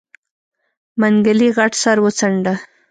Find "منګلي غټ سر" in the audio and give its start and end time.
0.99-1.97